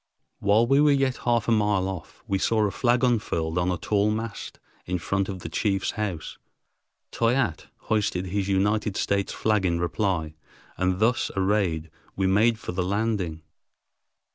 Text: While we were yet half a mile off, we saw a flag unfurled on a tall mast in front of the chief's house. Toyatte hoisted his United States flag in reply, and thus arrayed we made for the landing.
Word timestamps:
While 0.39 0.65
we 0.65 0.81
were 0.81 0.89
yet 0.91 1.17
half 1.27 1.47
a 1.47 1.51
mile 1.51 1.87
off, 1.87 2.23
we 2.27 2.39
saw 2.39 2.65
a 2.65 2.71
flag 2.71 3.03
unfurled 3.03 3.59
on 3.59 3.69
a 3.71 3.77
tall 3.77 4.09
mast 4.09 4.59
in 4.87 4.97
front 4.97 5.29
of 5.29 5.41
the 5.41 5.47
chief's 5.47 5.91
house. 5.91 6.39
Toyatte 7.11 7.67
hoisted 7.81 8.25
his 8.25 8.47
United 8.47 8.97
States 8.97 9.31
flag 9.31 9.63
in 9.63 9.79
reply, 9.79 10.33
and 10.75 10.97
thus 10.97 11.29
arrayed 11.35 11.91
we 12.15 12.25
made 12.25 12.57
for 12.57 12.71
the 12.71 12.81
landing. 12.81 13.43